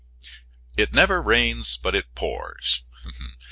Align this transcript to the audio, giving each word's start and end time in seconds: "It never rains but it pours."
"It 0.77 0.95
never 0.95 1.21
rains 1.21 1.77
but 1.77 1.93
it 1.93 2.15
pours." 2.15 2.81